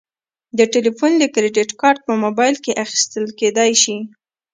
[0.57, 3.97] د تلیفون د کریدت کارت په موبایل کې اخیستل کیدی شي.